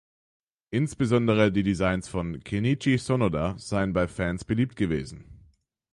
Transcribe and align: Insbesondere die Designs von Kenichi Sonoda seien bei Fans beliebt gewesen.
Insbesondere 0.71 1.51
die 1.51 1.61
Designs 1.61 2.07
von 2.07 2.39
Kenichi 2.43 2.97
Sonoda 2.97 3.53
seien 3.59 3.93
bei 3.93 4.07
Fans 4.07 4.43
beliebt 4.43 4.75
gewesen. 4.75 5.25